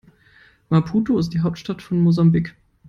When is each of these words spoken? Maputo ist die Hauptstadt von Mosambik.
Maputo 0.69 1.19
ist 1.19 1.31
die 1.31 1.41
Hauptstadt 1.41 1.83
von 1.83 2.01
Mosambik. 2.01 2.55